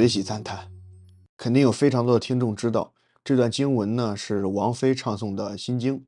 [0.00, 0.70] 随喜赞叹，
[1.36, 6.06] 肯定有非常多的听众知道，这段经文呢是王菲唱诵的心经。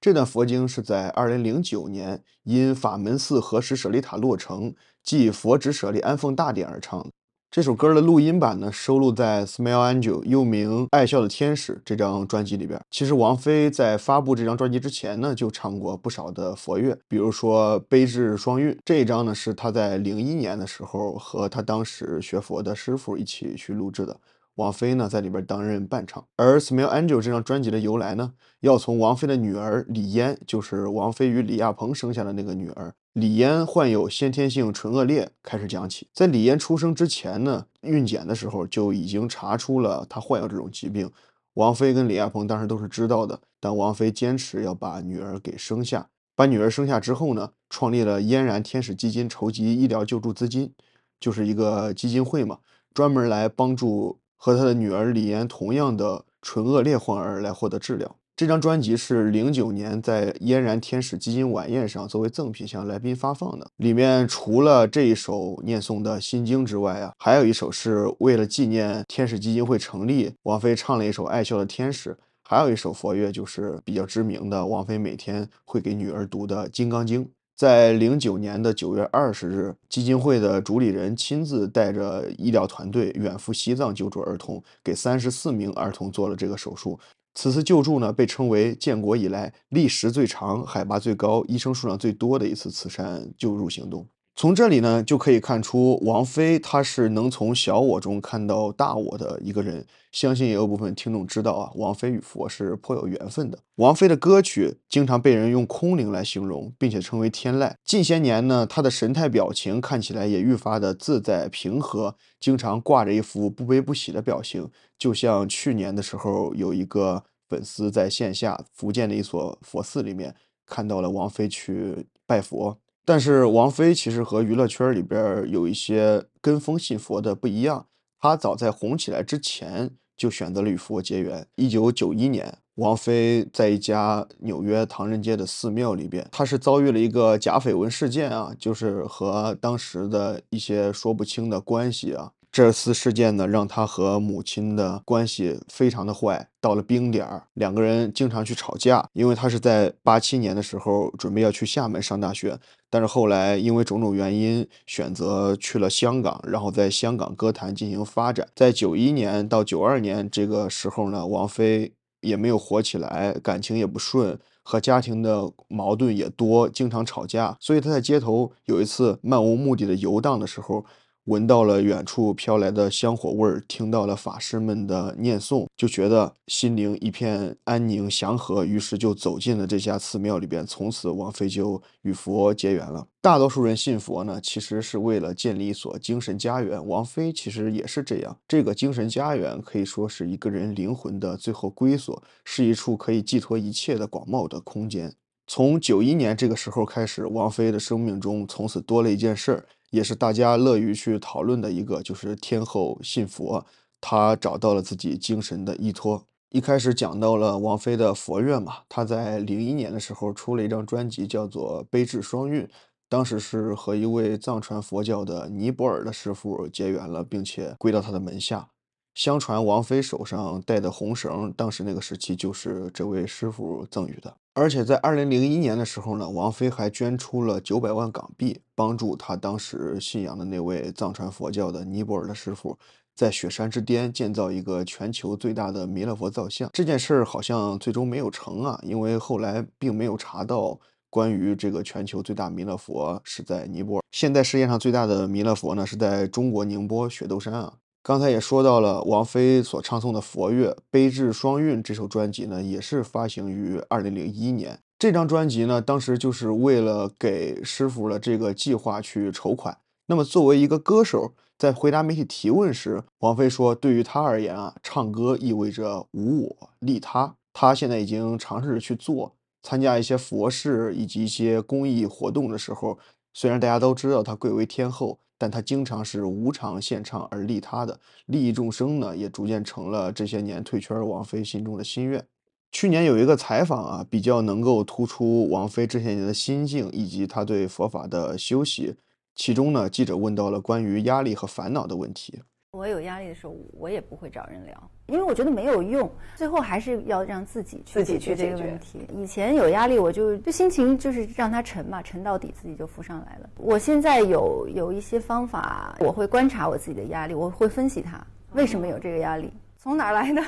[0.00, 7.12] 这段佛经是在二零零九年因法门寺何时舍利塔落成，即佛指舍利安奉大典而唱的。
[7.52, 12.80] 这首歌的录音版呢，收录在《Smile Angel》又名《爱笑的天使》这张专辑里边。
[12.92, 24.16] 其实王菲在发布这张专辑之前呢，就唱过不少的佛乐，比如说《悲智双韵》这一张呢，是她在零一年的时候和她当时学佛的师傅一起去录制的。
[24.56, 26.24] 王菲呢，在里边担任伴唱。
[26.36, 36.08] 而《Smile Angel》这张专辑的由来呢，要从王菲的女儿李嫣，就是王菲与李亚鹏生下的那个女儿李嫣患有先天性唇腭裂开始讲起。
[36.12, 41.10] 在李嫣出生之前呢，孕检的时候就已经查出了她患有这种疾病。
[41.54, 46.08] 王菲跟李亚鹏当时都是知道的，但王菲坚持要把女儿给生下。
[46.36, 50.72] 把女儿生下之后呢，创立了嫣然天使基金，筹集医疗救助资金，
[51.18, 52.58] 就是一个基金会嘛，
[52.92, 54.18] 专门来帮助。
[54.42, 58.16] 和他的女儿李嫣同样的唇腭裂患儿来获得治疗。
[58.34, 63.70] 这张专辑是零九年在嫣然天使基金晚宴上作为赠品向来宾发放的。
[63.76, 77.22] 里面除了这一首念诵的心经之外啊，还有一首是为了纪念天使基金会成立，王菲唱了一首《爱笑的天使》，还有一首佛乐就是比较知名的，王菲每天会给女儿读的《金刚经》。
[77.60, 86.98] 在零九年的九月二十日，基金会的主理人亲自带着医疗团队远赴西藏救助儿童，给三十四名儿童做了这个手术。
[87.34, 94.06] 此次救助呢，被称为建国以来历时最长、海拔最高、医生数量最多的一次慈善救助行动。
[94.40, 99.86] 从这里呢，就可以看出王菲她是能从小我中看到大我的一个人。
[100.12, 103.58] 相信也有部分听众知道啊，王菲与佛是颇有缘分的。
[103.74, 107.74] 王菲的歌曲经常被人用空灵来形容，并且称为天籁。
[107.84, 114.66] 近些年呢，她的神态表情看起来也愈发的自在平和，经常挂着一副不悲不喜的表情。
[114.98, 120.34] 就像去年的时候，有一个粉丝在线下福建的一所佛寺里面
[120.64, 122.78] 看到了王菲去拜佛。
[123.04, 127.86] 但是王菲其实和娱乐圈里边有一些跟风信佛的不一样，
[128.20, 131.46] 她早在红起来之前就选择了与佛结缘。
[131.56, 142.32] 一九九一年，王菲在一家纽约唐人街的寺庙里边，她是遭遇了一个假绯闻事件啊，就是和当时的一些说不清的关系啊。
[142.52, 149.08] 这次事件呢，让他和母亲的关系非常的坏，到了冰点儿，两个人经常去吵架。
[149.12, 152.58] 因为他是在八七年的时候准备要去厦门上大学，
[152.90, 158.48] 但是后来因为种种原因选择去了香港，然后在香港歌坛进行发展。
[158.56, 167.56] 在九一年到九二年这个时候呢，王菲也没有火起来，感情也不顺，和家庭的矛盾也多，经常吵架。
[167.60, 170.84] 所以他在街头有一次漫无目的的游荡的时候。
[171.30, 180.66] 闻到了远处飘来的香火味儿，听到了法师们的念诵，就觉得心灵一片安宁祥和，于是就走进了这家寺庙里边。
[180.66, 183.06] 从此，王菲就与佛结缘了。
[183.20, 186.84] 大多数人信佛呢，其实是为了建立一所精神家园。
[186.84, 188.36] 王菲其实也是这样。
[188.48, 195.14] 这个精神家园可以说是一个人灵魂的最后归所，是一处可以寄托一切的广袤的空间。
[195.46, 199.64] 从九一年这个时候开始，王菲的生命中从此多了一件事儿。
[199.90, 203.64] 也是大家乐于去讨论的一个，就是天后信佛，
[204.00, 206.24] 她找到了自己精神的依托。
[206.50, 212.64] 一开始讲到了王菲的佛乐嘛，她在零一年的时候出了一张专辑，叫做《悲智双韵》，
[213.08, 218.68] 当时是和一位藏传佛教的尼泊尔的师傅结缘了，并且归到他的门下。
[219.14, 224.36] 相传王菲手上戴的红绳，当时那个时期就是这位师傅赠予的。
[224.52, 232.76] 而且在二零零一年的时候呢，王菲还捐出了九百万港币，帮助她当时信仰的那位藏传佛教的尼泊尔的师傅，
[233.14, 236.68] 在雪山之巅建造一个全球最大的弥勒佛造像。
[236.72, 244.04] 这件事儿好像最终没有成啊，因为后来并没有查到关于这个全球最大弥勒佛是在尼泊尔。
[244.10, 247.74] 现在世界上最大的弥勒佛呢，是在中国宁波雪窦山啊。
[248.02, 254.80] 刚才也说到了，王菲所唱诵的佛乐《悲智双韵》这首专辑呢，也是发行于二零零一年。
[254.98, 259.76] 这张专辑呢，当时就是为了给师傅的这个计划去筹款。
[260.06, 267.34] 那么，作为一个歌手，在回答媒体提问时，王菲说：“对于他而言啊，唱歌意味着无我利他。
[267.52, 272.98] 他现在已经尝试着去做，参加一些佛事以及一些公益活动的时候，
[273.34, 282.22] 虽然大家都知道他贵为天后。”但他经常是无偿献唱而利他的，利益众生呢，也逐渐成了这些年退圈王菲心中的心愿。
[282.70, 288.94] 去年有一个采访啊，比较能够突出王菲这些年的心境以及她对佛法的修习。
[289.34, 292.42] 其中呢，记者问到了关于压力和烦恼的问题。
[292.72, 296.08] 我有压力的时候，我也不会找人聊，因为我觉得没有用。
[296.36, 299.00] 最后还是要让自己去解决这个问题。
[299.12, 303.50] 以前有压力，我就就心情就是让它沉嘛，沉到底自己就浮上来了。
[303.56, 310.40] 我现在有有一些方法，我会观察我自己的压力，我会分析它为什么有这个压力，从哪儿来的。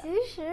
[0.00, 0.44] 其实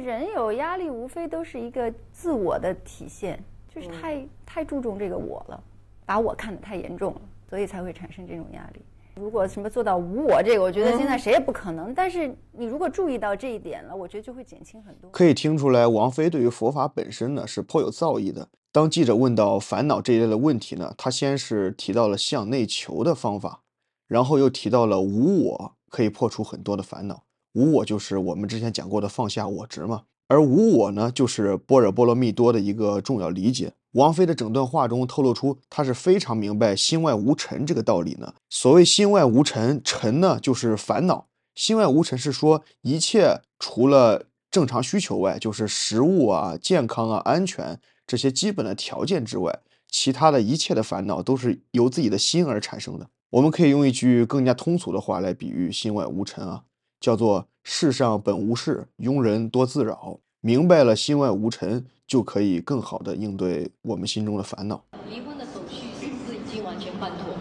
[0.00, 5.60] 人有压力，无非都是一个自我的体现，就是太太注重这个我了，
[6.06, 7.20] 把我看得太严重了，
[7.50, 8.80] 所以才会产生这种压力。
[9.18, 11.92] 如果什么做到无我，这个我觉得现在谁也不可能。
[11.92, 15.10] 但是你如果注意到这一点了，我觉得就会减轻很多。
[15.10, 18.48] 可以听出来，王菲对于佛法本身呢是颇有造诣的。
[18.70, 23.62] 当记者问到烦恼这一类的问题呢，她先是提到了向内求的方法，
[24.06, 27.24] 然后又提到了无我可以破除很多的烦恼。
[27.54, 33.72] 无我就是我们之前讲过的放下我执嘛，而无我呢，就是般若波罗蜜多的一个重要理解。
[33.98, 38.32] 王菲的整段话中透露出，她是非常明白心外无尘这个道理呢。
[38.48, 41.26] 所谓心外无尘，尘呢就是烦恼。
[41.56, 49.58] 心外无尘是说一切除了正常需求外，就是食物啊、健康啊、安全这些基本的条件之外，
[49.90, 53.08] 其他的一切的烦恼都是由自己的心而产生的。
[53.30, 56.62] 我们可以用一句更加通俗的话来比喻心外无尘啊，
[57.00, 60.20] 叫做世上本无事，庸人多自扰。
[60.48, 61.84] 明白了心外无尘。
[62.06, 64.82] 就可以更好的应对我们心中的烦恼。
[65.10, 67.36] 离婚的手续是不是已经完全办妥？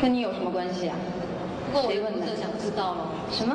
[0.00, 0.96] 跟你有什么关系啊？
[1.66, 3.04] 不过我的读者想知道了。
[3.30, 3.54] 什么？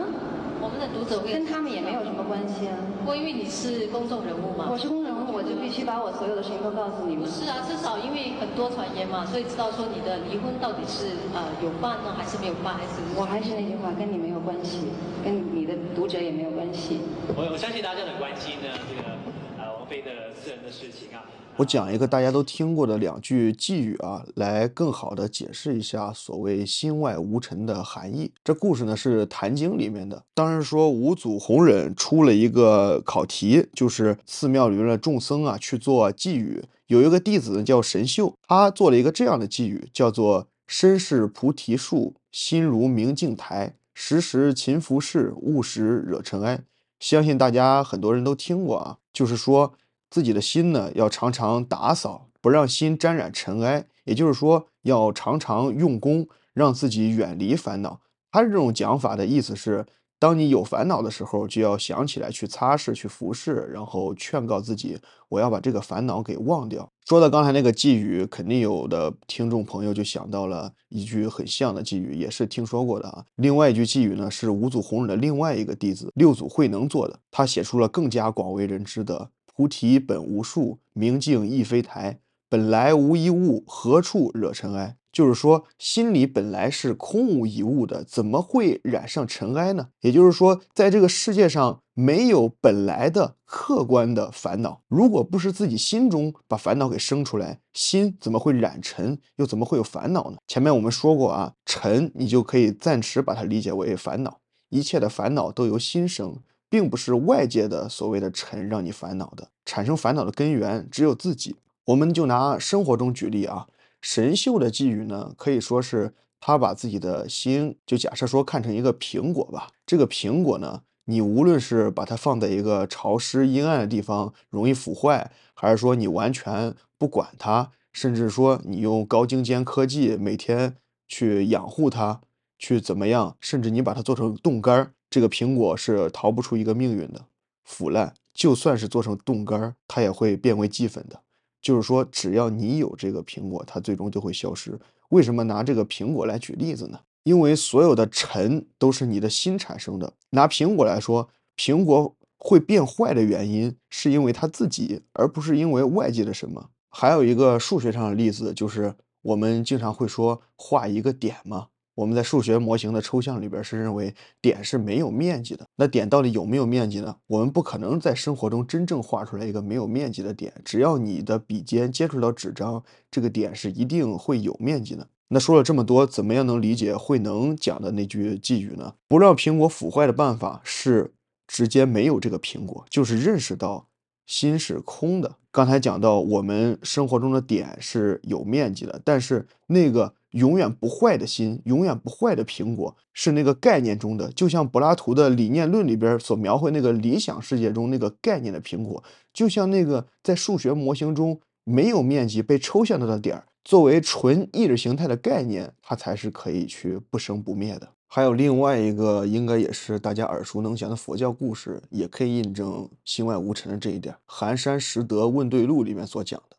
[0.62, 2.78] 我们的读者跟他们也没有什么关系啊。
[3.02, 4.70] 不过因为你是公众人物嘛。
[4.70, 7.26] 我是公众人物，我就必须把我所有的事情都告诉你们。
[7.26, 13.02] 不是啊，至少因为很多传言嘛，所以知道说你的离婚到底是呃有办呢，还是没有办，还是？
[13.18, 14.80] 我还是那句话，跟你没有关系，
[15.24, 17.00] 跟你的读者也没有关系。
[17.36, 19.10] 我我相信大家很关心呢，这个
[19.58, 20.02] 呃王菲。
[20.04, 21.24] 的私人的事情啊，
[21.56, 28.32] 我讲一个大家都听过的两句寄语啊，来更好的解释一下所谓心外无尘的含义。
[28.44, 46.62] 这故事呢是《坛经》里面的，当时说五祖弘忍出了一个考题，就是寺庙里面的众僧啊去做寄语，有一个弟子呢叫神秀，他做了一个这样的寄语，叫做“身是菩提树，心如明镜台，时时勤拂拭，勿使惹尘埃”。
[47.00, 49.74] 相信大家很多人都听过啊，就是说。
[50.10, 53.88] 自己的心呢，要常常打扫，不让心沾染尘埃。
[54.04, 58.00] 也就是说，要常常用功，让自己远离烦恼。
[58.32, 59.88] 他这种讲法的意思是，
[60.24, 64.98] 当你有烦恼的时候，就要想起来去擦拭、去服侍，然后劝告自己，
[65.28, 66.90] 我要把这个烦恼给忘掉。
[67.06, 73.26] 说到刚才那个寄语，肯定有的听众朋友就想到了一句很像的寄语，也是听说过的啊。
[73.36, 79.30] 另外一句寄语呢，是五祖弘忍的另外一个弟子六祖慧能做的，他写出了更加广为人知的。
[79.54, 82.22] 菩提本无树，明镜亦非台。
[82.48, 84.96] 本来无一物，何处惹尘埃？
[85.14, 89.88] 就是说，心里本来是空无一物的，怎么会染上尘埃呢？
[90.02, 94.82] 也就是说，在这个世界上没有本来的客观的烦恼。
[94.88, 99.18] 如果不是自己心中把烦恼给生出来，心怎么会染尘？
[99.38, 100.38] 又怎么会有烦恼呢？
[100.48, 104.40] 前面我们说过啊，尘你就可以暂时把它理解为烦恼，
[104.70, 106.36] 一切的烦恼都由心生。
[106.70, 111.56] 并不是外界的所谓的尘让你烦恼的，产生烦恼的根源只有自己。
[111.86, 113.68] 我们就拿生活中举例啊，
[114.04, 119.70] 神秀的寄语呢，可以说是他把自己的心，就假设说看成一个苹果吧。
[119.86, 130.76] 这个苹果呢，你无论是把它放在一个潮湿阴暗的地方，容易腐坏，还是说你完全不管它，甚至说你用高精尖科技每天
[131.08, 132.20] 去养护它，
[132.60, 134.92] 去怎么样，甚至你把它做成冻干儿。
[135.10, 137.28] 这个苹果是逃不出一个命运的
[137.64, 141.22] 腐烂，就算是做成冻干，它也会变为齑粉的。
[141.64, 144.78] 就是说，只要你有这个苹果，它最终就会消失。
[145.10, 147.00] 为什么拿这个苹果来举例子呢？
[147.24, 150.14] 因为所有的尘都是你的心产生的。
[150.32, 156.70] 拿苹果来说，苹果会变坏的原因是因为它自己，而不是因为外界的什么。
[156.90, 161.68] 还有一个数学上的例子，就是我们经常会说画一个点嘛。
[161.96, 165.68] 我们在数学模型的抽象里边是认为点是没有面积的。
[165.76, 167.16] 那点到底有没有面积呢？
[167.28, 170.52] 我们不可能在生活中真正画出来一个没有面积的点。
[170.66, 175.08] 只要你的笔尖接触到纸张，这个点是一定会有面积的。
[175.28, 178.96] 那说了这么多，怎么样能理解慧能讲的那句寄语呢？
[179.08, 181.14] 不让苹果腐坏的办法是
[181.48, 183.88] 直接没有这个苹果，就是认识到
[184.26, 185.36] 心是空的。
[185.52, 190.16] 刚才讲到我们生活中的点是有面积的，但是那个。
[190.34, 207.88] 永远不坏的心，永远不坏的苹果，是那个概念中的，就像柏拉图的理念论里边所描绘那个理想世界中那个概念的苹果，就像那个在数学模型中没有面积被抽象到的点儿，作为纯意识形态的概念，它才是可以去不生不灭的。
[208.08, 214.14] 还有另外一个，应该也是大家耳熟能详的佛教故事，也可以印证心外无尘的这一点。
[214.26, 216.58] 寒山拾得问对录里面所讲的，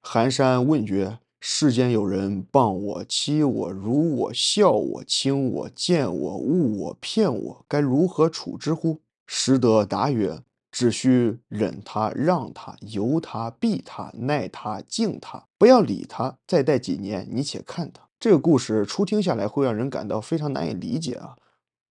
[0.00, 10.40] 寒山问曰：“世间有人谤我、欺我、辱我、笑我、轻我、贱我、误我、骗我，该如何处之乎？”拾得答曰
[10.72, 16.38] ：“只需忍他、让他、由他、避他、耐他、敬他，不要理他。
[16.46, 21.36] 再待几年，你且看他。”这个故事初听下来会让人感到非常难以理解啊！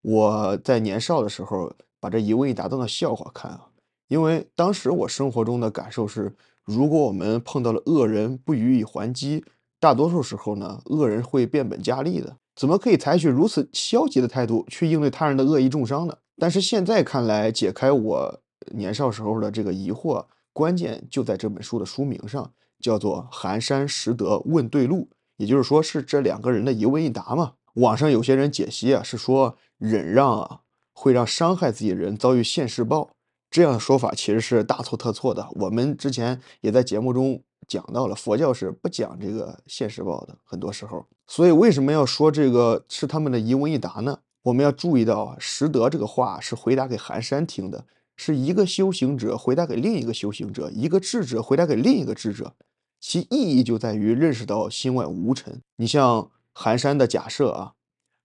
[0.01, 3.67] 我在年少的时候把这一问一答当做笑话看啊，
[4.07, 6.33] 因为当时我生活中的感受是，
[6.65, 9.43] 如果我们碰到了恶人不予以还击，
[9.79, 12.37] 大多数时候呢，恶人会变本加厉的。
[12.55, 16.15] 怎么可以采取如此消极的态度去应对他人的恶意重伤呢？
[16.37, 18.39] 但是现在看来，解开我
[18.71, 25.01] 年少时候的这个疑惑，关键就在这本书的书名上，叫做《寒山拾得问对路》。
[25.37, 27.53] 也就是说，是这两个人的一问一答嘛？
[27.75, 30.59] 网上有些人解析啊，是说忍让啊
[30.93, 33.09] 会让伤害自己人遭遇现世报，
[33.53, 35.47] 这样的说法其实是大错特错的。
[35.51, 41.05] 我们之前也在节目中讲到了，佛教是不讲这个现世报的，很多时候。
[41.27, 44.17] 所以为什么要说这个是他们的一问一答呢？
[44.41, 47.85] 我们要注意到啊，识得这个话是回答给寒山听的，
[48.17, 52.55] 是一个修行者回答给另一个修行者，一个智者回答给另一个智者。
[52.99, 55.61] 其意义就在于认识到心外无尘。
[55.75, 57.73] 你像寒山的假设啊，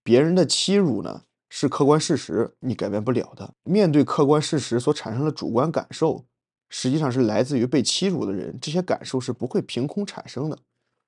[0.03, 3.55] 别人的欺辱呢是客观事实，你改变不了的。
[3.65, 6.25] 面对客观事实所产生的主观感受，
[6.69, 10.59] 实际上是来自于被欺辱的人，这些感受是不会凭空产生的。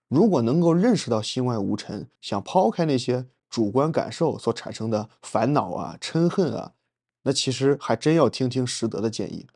[0.08, 6.72] 如果能够认识到心外无尘，想抛开那些主观感受所产生的烦恼啊、嗔恨啊，
[7.22, 9.46] 那其实还真要听听实德的建议。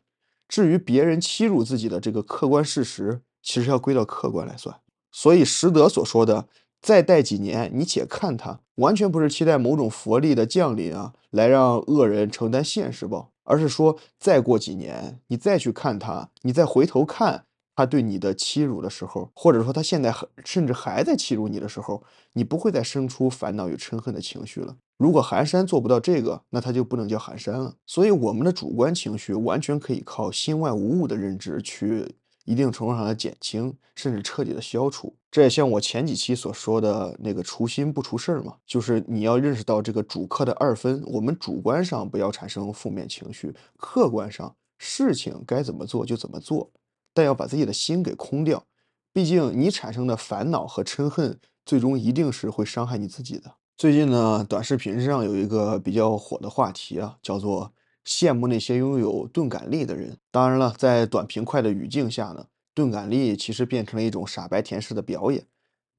[0.47, 4.79] 至于别人欺辱自己的这个客观事实，其实要归到客观来算，
[5.11, 6.47] 所以实德所说的
[6.85, 20.13] “再待几年，你且看他”，完全不是期待某种佛力的降临啊，来让恶人承担现实报，而是说再过几年，你再去看他，你再回头看他对你的欺辱的时候，或者说他现在
[20.43, 24.75] 甚至还在欺辱你的时候，你不会再生出烦恼与嗔恨的情绪了。
[24.99, 27.73] 如果寒山做不到这个，那他就不能叫寒山了。
[27.87, 32.15] 所以我们的主观情绪完全可以靠心外无物的认知去。
[32.45, 46.71] 一定程度上的减轻，甚至彻底的消除，这也像我前几期所说的那个除心不除事儿嘛，就是你要认识到这个主客的二分，我们主观上不要产生负面情绪，客观上事情该怎么做就怎么做，
[47.13, 48.63] 但要把自己的心给空掉，
[49.11, 53.55] 毕竟你产生的烦恼和嗔恨，最终一定是会伤害你自己的。
[53.75, 57.73] 最近呢，短视频上有一个比较火的话题啊，叫做。
[58.05, 60.17] 羡慕那些拥有钝感力的人。
[60.31, 65.45] 当然了，在短平快的语境下呢，钝感力其实变成了一种傻白甜式的表演。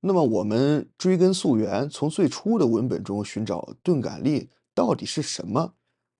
[0.01, 5.73] 那么，我们追根溯源，从最初的文本中寻找钝感力到底是什么？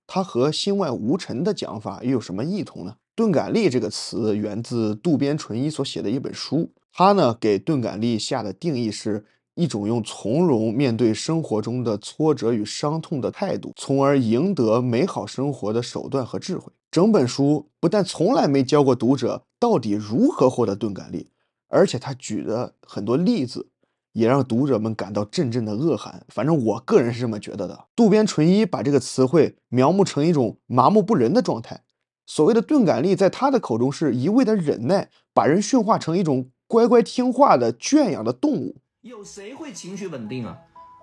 [0.05, 2.97] 它和心外无尘的讲法又有什么异同呢？
[3.15, 9.25] 钝感力这个词源自渡边淳一所写的一本书，他呢给钝感力下的定义是。
[9.57, 16.71] 一种用从容面对生活中的挫折与伤痛的态度，从而赢得美好生活的手段和智慧。
[16.91, 21.31] 整本书不但从来没教过读者到底如何获得钝感力，
[21.69, 23.67] 而且他举的很多例子，
[24.13, 26.23] 也让读者们感到阵阵的恶寒。
[26.29, 27.85] 反正我个人是这么觉得的。
[27.95, 31.83] 渡边淳一把这个词汇描摹成一种麻木不仁的状态。
[32.27, 38.75] 所谓的钝感力，在他的口中是一味的忍耐，把人驯化成一种乖乖听话的圈养的动物。
[39.07, 40.57] 有谁会情绪稳定啊？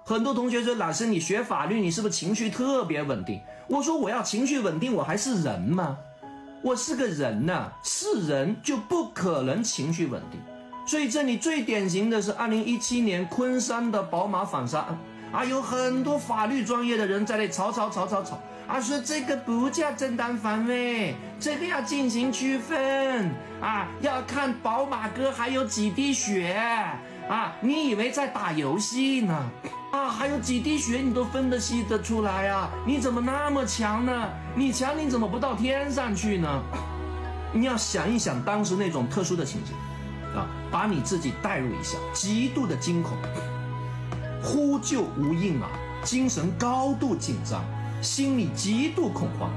[0.04, 5.96] 很多同学说：“老师，你学法律，你是不是情绪特别稳定？”我说：“我要情绪稳定，我还是人吗？
[6.62, 10.38] 我是个人呐，是人就不可能情绪稳定。
[10.87, 14.99] 所以这里最典型的是二零一七年昆山的宝马反杀案
[15.32, 23.30] 啊，有很多法律专业的人在那吵吵吵吵吵啊，说这个不叫正当防卫，这个要进行区分
[23.62, 26.54] 啊，要看宝马哥还有几滴血。”
[27.28, 29.35] 啊，你以为在打游戏呢？
[29.93, 32.69] 啊，还有几滴血你都分得析得出来啊？
[32.87, 34.28] 你怎么那么强呢？
[34.54, 36.62] 你强你怎么不到天上去呢？
[37.52, 39.75] 你要想一想当时那种特殊的情景，
[40.37, 43.16] 啊，把你自己代入一下，极度的惊恐，
[44.43, 45.69] 呼救无应啊，
[46.02, 47.64] 精神高度紧张，
[48.02, 49.50] 心里极度恐慌。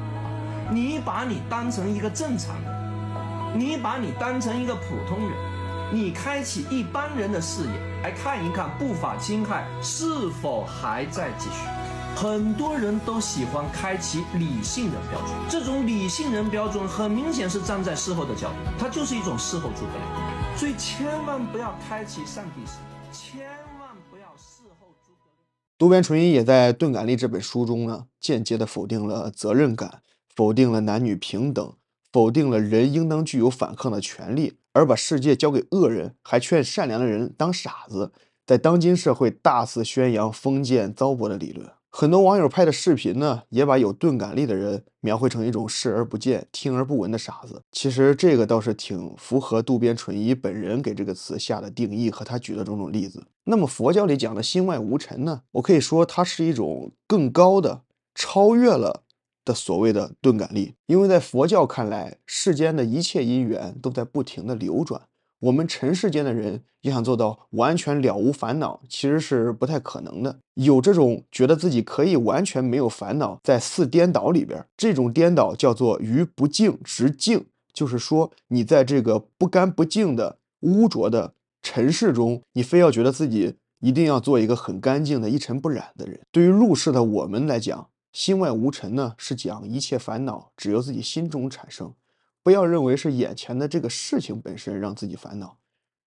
[0.72, 5.57] 你把你当成一个正常人，你把你当成一个普通人。
[5.94, 7.72] 你开启一般人的视野，
[8.04, 11.66] 来看一看不法侵害是否还在继续。
[12.14, 20.58] 很多人都喜欢开启理性人标准，这种理性人标准很明显是站在事后的角度，它就是一种事后诸葛亮。
[20.58, 23.48] 所以千万不要开启上帝视角，千
[23.80, 25.46] 万不要事后诸葛亮。
[25.78, 30.02] 渡边淳一也在《钝感力》这本书中呢，间接的否定了责任感，
[30.36, 31.74] 否定了男女平等，
[32.12, 38.12] 否定了人应当具有反抗的权利，而把世界交给恶人，还劝善良的人当傻子，
[38.46, 41.68] 在当今社会大肆宣扬封建糟粕的理论。
[41.90, 47.60] 很多网友拍的视频呢，也把有钝感力的人描绘成一种视而不见、听而不闻的傻子。
[47.72, 53.26] 其实这个倒是挺符合渡边淳一本人给这个词下的定义和他举的种种例子。
[53.46, 55.42] 那么佛教里讲的心外无尘呢？
[55.54, 57.82] 我可以说它是一种更高的、
[58.14, 59.02] 超越了
[59.48, 65.02] 的所谓的钝感力，因为在佛教看来，世间的一切因缘都在不停的流转。
[65.40, 70.40] 我们尘世间的人要想做到完全了无烦恼，其实是不太可能的。
[70.56, 86.20] 有这种觉得自己可以完全没有烦恼，在四颠倒里边，这种颠倒叫做于不净直净，就是说你在这个不干不净的污浊的尘世中，你非要觉得自己一定要做一个很干净的一尘不染的人。
[86.32, 87.88] 对于入世的我们来讲，
[88.18, 91.94] 心外无尘呢，是讲一切烦恼只由自己心中产生。
[92.42, 95.58] 不要认为是眼前的这个事情本身让自己烦恼，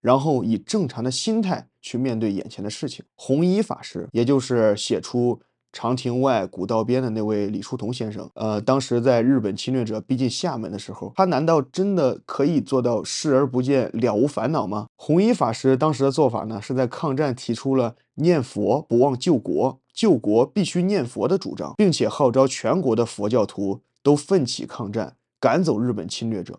[0.00, 3.04] 然后以正常的心态去面对眼前的事情。
[3.14, 5.36] 弘一法师，也就是写出
[5.72, 14.88] 《长亭外，古道边》的那位李叔同先生，呃，当时在日本侵略者逼近厦门的时候，他难道真的可以做到视而不见、了无烦恼吗？
[14.96, 25.16] 弘一法师当时的做法呢，是在抗战提出了念佛不忘救国，救国必须念佛的主张，并且号召全国的佛教徒都奋起抗战。
[25.38, 26.58] 赶走日本侵略者，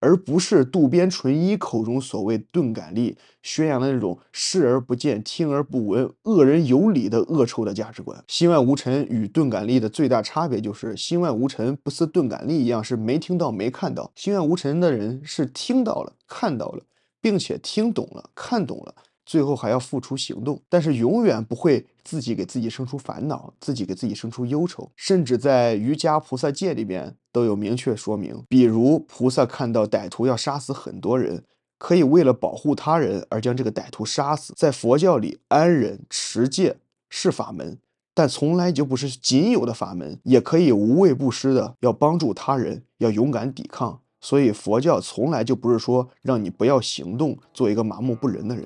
[0.00, 8.22] 而不是渡边淳一口中所谓钝感力宣扬的那种视而不见、听而不闻、恶人有理的恶臭的价值观。
[8.28, 16.82] 心外无尘与钝感力的最大差别就是，心外无尘不似钝感力一样是没听到、没看到，心外无尘的人是听到了、看到了，
[17.22, 18.94] 并且听懂了、看懂了。
[19.24, 24.90] 最后还要付出行动，但是永远不会自己给自己生出烦恼，自己给自己生出忧愁。
[24.96, 31.44] 甚至在瑜伽菩萨戒里边都有明确说明，比如菩萨看到歹徒要杀死很多人，
[31.78, 34.52] 可以为了保护他人而将这个歹徒杀死。
[34.56, 36.76] 在佛教里，安忍持戒
[37.08, 37.78] 是法门，
[38.14, 44.00] 但从来就不是仅有的法门，也可以无畏不施的要帮助他人，要勇敢抵抗。
[44.20, 48.64] 所以佛教从来就不是说让你不要行动，做一个麻木不仁的人。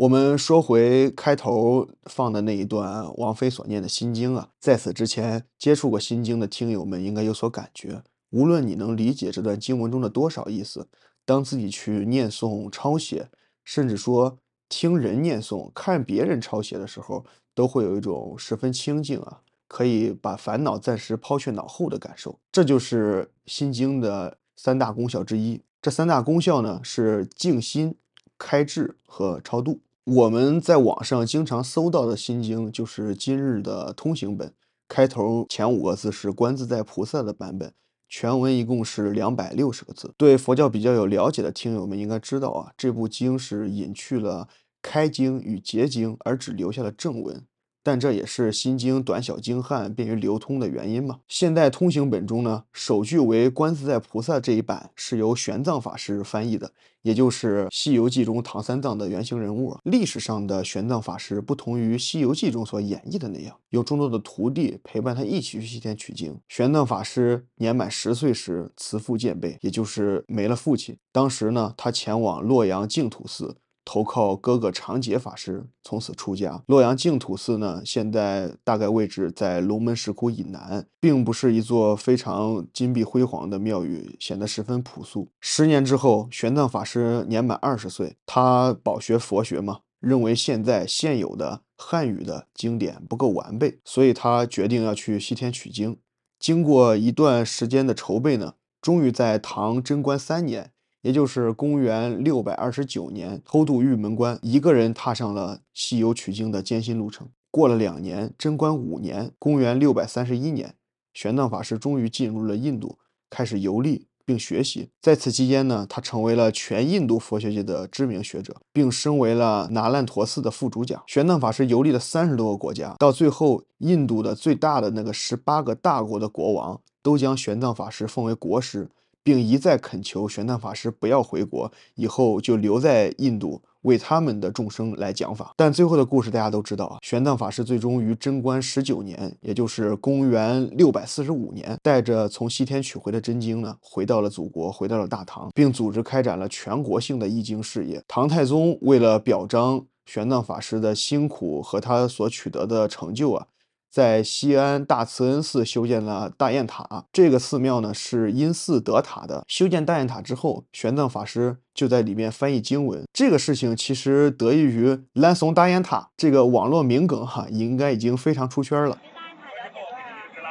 [0.00, 8.02] 我们说回开头放的那一段王菲所念的心经啊，在此之前接触过心经的听友们应该有所感觉。
[8.30, 10.88] 无论你能理解这段经文中的多少意思，
[11.26, 13.28] 当自己去念诵、抄写，
[13.62, 14.38] 甚至说
[14.70, 22.40] 听人念诵、看别人抄写的时候，都会有一种十分清静啊，可以把烦恼暂时抛却脑后的感受。
[22.50, 25.60] 这就是心经的三大功效之一。
[25.82, 27.94] 这三大功效呢，是静心、
[28.38, 29.78] 开智和超度。
[30.04, 34.52] 我们在网上经常搜到的心经，就是今日的通行本。
[34.88, 37.72] 开头前五个字是观自在菩萨的版本，
[38.08, 40.12] 全文一共是两百六十个字。
[40.16, 44.48] 对佛教比较有了解的听友们应该知道啊，这部经是隐去了
[44.82, 47.44] 开经与结经，而只留下了正文。
[47.82, 51.20] 但这也是心经短小精悍、便于流通的原因嘛。
[51.28, 56.70] 现代通行本中呢，首句为观自在菩萨这一版是由玄奘法师翻译的，
[57.02, 59.76] 也就是《西游记》中唐三藏的原型人物。
[59.84, 66.38] 历史上的玄奘法师不同于《西游记》中所演绎的那样，有众多的徒弟陪伴他一起去西天取经。
[66.48, 70.96] 玄奘法师年满十岁时慈父渐辈，也就是没了父亲。
[71.10, 73.56] 当时呢，他前往洛阳净土寺。
[73.92, 76.62] 投靠哥哥长劫法师，从此出家。
[76.66, 85.26] 洛阳净土寺呢，现在大概位置在龙门石窟以南，并不是一座非常金碧辉煌的庙宇，显得十分朴素。
[85.40, 95.98] 十年之后，玄奘法师年满二十岁，他饱学佛学嘛，认为现在现有的汉语的经典不够完备，所以他决定要去西天取经。
[96.38, 100.70] 经过一段时间的筹备呢，终于在唐贞观三年。
[101.02, 107.28] 也就是公元六百二十九年，偷渡玉门关，一个人踏上了西游取经的艰辛路程。
[107.50, 110.74] 过了两年，贞观五年，公元六百三十一年，
[111.12, 114.06] 玄奘法师终于进入了印度，开始游历。
[114.22, 114.90] 并学习。
[115.02, 121.02] 在此期间呢，他成为了全印度佛学界的知名学者，并升为了那烂陀寺的副主讲。
[121.08, 128.88] 玄奘法师游历了三十多个国家，到最后，印度的最大的那个十八个大国的国王都将玄奘法师奉为国师。
[129.22, 135.52] 并一再恳求玄奘法师不要回国，以后就留在印度为他们的众生来讲法。
[135.56, 148.02] 但最后的故事大家都知道啊，玄奘法师最终于贞观十九年，也就是公元六百四十五年，带着从西天取回的真经呢，回到了祖国，回到了大唐，并组织开展了全国性的译经事业。
[148.08, 153.46] 唐太宗为了表彰玄奘法师的辛苦和他所取得的成就啊。
[153.90, 159.42] 在西安大慈恩寺修建了大雁塔，这个寺庙呢是因寺得塔的。
[159.48, 163.02] 修建大雁塔之后，玄奘法师就在里面翻译经文。
[163.12, 168.96] 这个事情其实得益于“蓝怂大雁塔”这个网络名梗，哈，应该已经非常出圈了。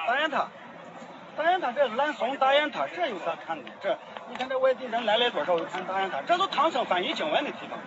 [0.06, 0.49] 大雁塔，
[1.38, 3.71] 大雁塔，这蓝怂大雁塔，这有啥看的？
[3.82, 3.97] 这
[4.30, 5.58] 你看这外地人来了多少？
[5.60, 7.80] 看大雁塔，这都唐僧翻译经文的地方。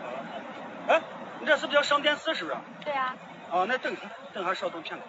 [0.89, 1.03] 哎，
[1.41, 2.33] 你这是不是叫上电寺？
[2.33, 2.57] 是不是？
[2.83, 3.15] 对呀。
[3.51, 3.95] 哦，那等
[4.33, 5.05] 等下稍等片刻。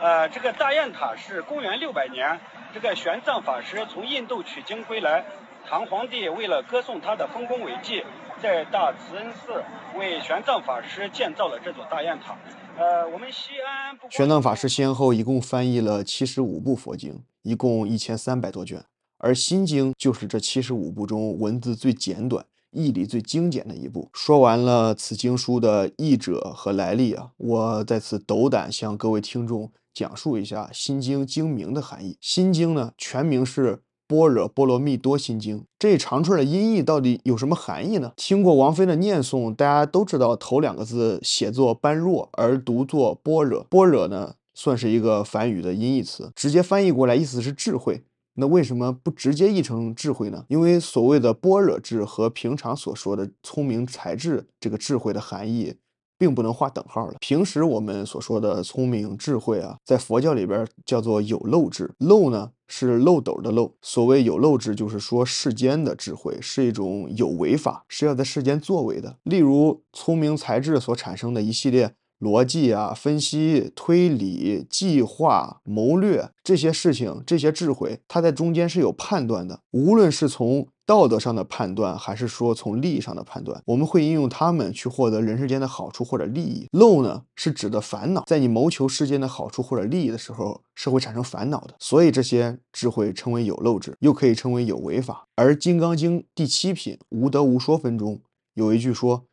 [0.00, 2.38] 呃，这个大雁塔是公元六百年，
[2.74, 5.24] 这个玄奘法师从印度取经归来，
[5.66, 8.04] 唐皇帝为了歌颂他的丰功伟绩，
[8.42, 9.62] 在大慈恩寺
[9.96, 12.36] 为玄奘法师建造了这座大雁塔。
[12.76, 18.84] 呃，我们西安玄奘法师先后一共翻译了七十五部佛经，一共一千三百多卷，
[19.18, 22.44] 而《心经》就是这七十五部中文字最简短。
[22.76, 24.10] 义理最精简的一部。
[24.12, 32.12] 说完了此经书的译者和来历啊，我在此斗胆向各位听众讲述一下《心经》经名的含义。
[32.20, 33.76] 《心经》呢，全名是
[34.08, 35.60] 《般若波罗蜜多心经》。
[35.78, 38.12] 这一长串的音译到底有什么含义呢？
[38.16, 43.64] 听过王菲的念诵，大家都知道头两个字写作般若，而读作般若。
[43.70, 48.02] 般若呢，算是一个梵语的音译词，直接翻译过来意思是智慧。
[48.36, 50.44] 那为什么不直接译成智慧呢？
[50.48, 55.76] 因为所谓的般若智和平常所说的聪明才智这个智慧的含义，
[56.18, 57.14] 并不能画等号了。
[57.20, 63.74] 平时我们所说的聪明智慧啊，在佛教里边叫做有漏智，漏呢是漏斗的漏。
[63.82, 69.18] 所谓有漏智，就是说世间的智慧是一种有为法，是要在世间作为的。
[69.24, 71.94] 例如聪明才智所产生的一系列。
[72.24, 79.60] 逻辑啊，分析、推理、计划、谋略这些事情，这些智慧，它在中间是有判断的。
[79.72, 86.66] 无论是从道德上的判断，还是说从利益上的判断，我们会应用它们去获得人世间的好处或者利益。
[86.72, 91.74] 漏呢，是指的烦恼，在你谋求世间的好处或者利益的时候，是会产生烦恼的。
[91.78, 95.26] 所以这些智慧称为有漏智，又可以称为有为法。
[95.36, 98.20] 而《金刚经》第七品无德无说分中
[98.54, 99.24] 有一句说。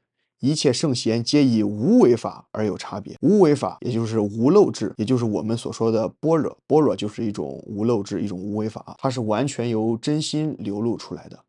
[0.41, 6.57] 一切圣贤皆以无为法而有差别，无为法也就是无漏智，也就是我们所说的般若。
[6.65, 11.39] 般若就是一种无漏智，一种无为法，它是完全由真心流露出来的。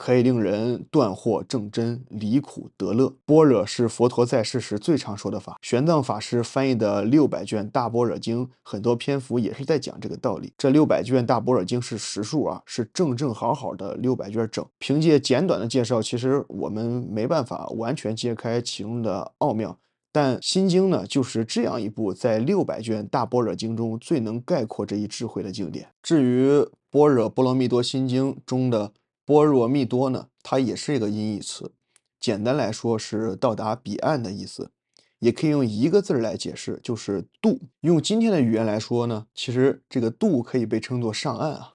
[0.00, 3.12] 可以令人断惑正真，离苦得乐。
[3.26, 5.58] 般若是佛陀在世时最常说的法。
[5.60, 10.54] 玄奘法师翻译的六百卷大般若经，很多篇幅也是在讲这个道理。
[10.56, 14.64] 这六百卷大般若经是实数啊，是正正好好的六百卷整。
[14.78, 19.76] 凭借简短的介绍，其实我们没办法完全揭开其中的奥妙。
[20.10, 25.88] 但心经呢，就是这样一部在六百卷大般若经中最能概括这一智慧的经典。
[26.02, 28.92] 至于般若波罗蜜多心经中的。
[29.30, 31.70] 般若蜜多呢，它也是一个音译词，
[32.18, 34.72] 简单来说是到达彼岸的意思，
[35.20, 37.60] 也可以用一个字来解释，就是渡。
[37.82, 41.74] 用今天的语言来说呢，其实这个渡可以被称作上岸啊，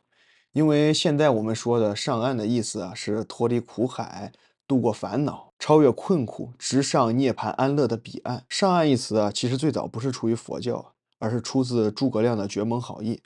[0.52, 4.34] 因为现在我们说的上岸的意思啊，是脱离苦海，
[4.68, 8.44] 度过烦恼，超越困苦，直上涅槃安乐的彼岸。
[8.50, 13.22] 上岸一词啊，其实最早不是出于佛教，而是出自诸葛亮的绝蒙好意。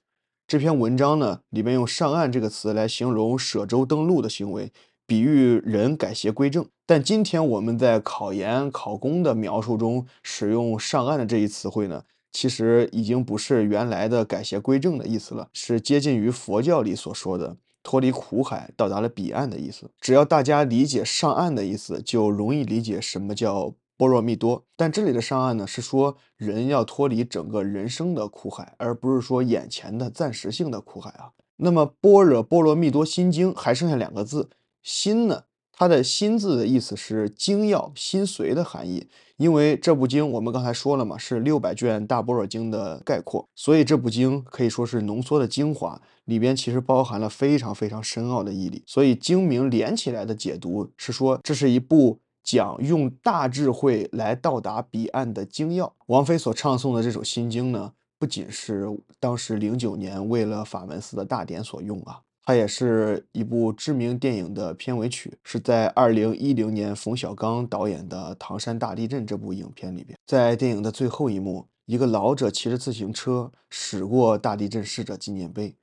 [0.49, 4.73] 这篇文章呢，里面用“上岸”这个词来形容舍舟登陆的行为，
[5.05, 6.65] 比喻人改邪归正。
[6.87, 19.91] 但今天我们在考研考公的描述中使用“上岸”的这一词汇呢，其实已经不是原来的改邪归正的意思了，是接近于佛教里所说的脱离苦海，到达了彼岸的意思。
[20.01, 23.75] 只要大家理解“上岸”的意思，就容易理解什么叫。
[23.99, 31.31] 般若蜜多，但这里的上岸呢，是说人要脱离整个人生的苦海，而不是说眼前的暂时性的苦海啊。
[31.57, 34.49] 那么般若波罗蜜多心经还剩下两个字，
[34.81, 35.43] 心呢？
[35.73, 39.05] 它的心字的意思是精要、心髓的含义。
[39.35, 48.81] 因为这部经我们刚才说了嘛，是六百卷大般若经的概括，所以这部经可以说是浓缩的精华，里边其实包含了非常非常深奥的义理。
[48.85, 52.19] 所以经名连起来的解读是说，这是一部。
[52.57, 55.93] 讲用大智慧来到达彼岸的精要。
[56.07, 58.87] 王菲所唱诵的这首心经呢，不仅是
[59.19, 75.75] 当时零九年为了法门寺的大典所用啊，它也是一部知名电影的片尾曲，是在二零一零年冯小刚导演的《唐山大地震》这部影片里边，在电影的最后一幕，一个老者骑着自行车驶过大地震逝者纪念碑，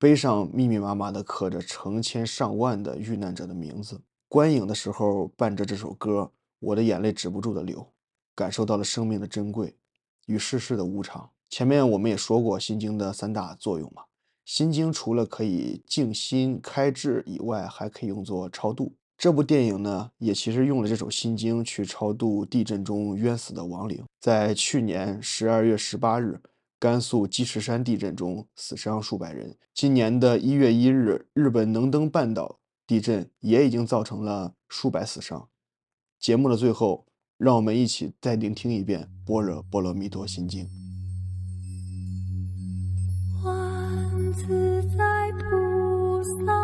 [0.00, 4.00] 碑上密密麻麻的刻着成千上万的遇难者的名字。
[4.28, 7.86] 观影的时候伴着这首歌，我的眼泪止不住的流，
[8.34, 9.74] 感受到了生命的珍贵
[10.26, 11.30] 与世事的无常。
[11.48, 14.02] 前面我们也说过《心经》的三大作用嘛，
[14.44, 18.92] 《心经》除了可以静心开智以外，还可以用作超度。
[19.16, 24.04] 这部电影呢，也其实用了这首《心经》去超度地震中冤死的亡灵。
[24.20, 26.38] 在去年十二月十八日，
[26.78, 29.56] 甘肃积石山地震中死伤数百人。
[29.72, 32.57] 今年的一月一日，日本能登半岛。
[32.88, 35.50] 地震也已经造成了数百死伤。
[36.18, 37.04] 节目的最后，
[37.36, 40.64] 让我们一起再聆听一遍《般若波罗蜜多心经》。
[44.32, 46.54] 自在菩萨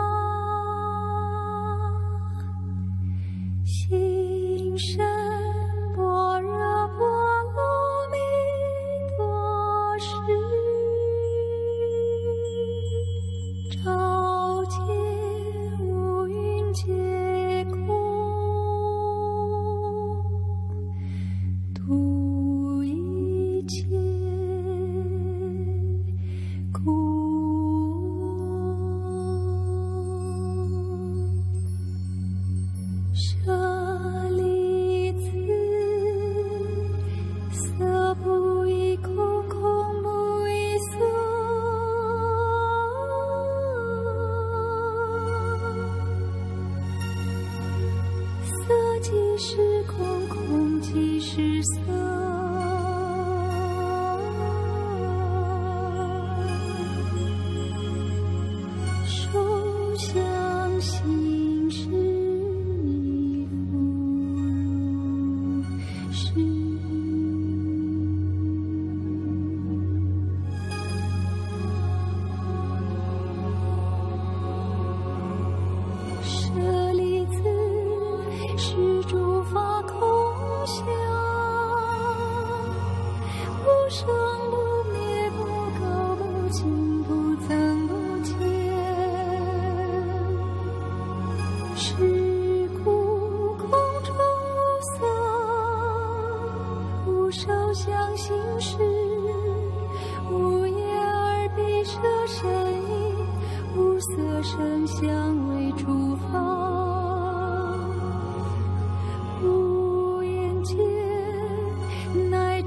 [3.66, 5.04] 心生。
[7.04, 7.43] 是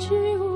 [0.07, 0.46] 主。